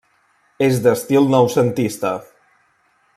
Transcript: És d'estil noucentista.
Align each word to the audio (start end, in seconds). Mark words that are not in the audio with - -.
És 0.67 0.79
d'estil 0.85 1.29
noucentista. 1.35 2.13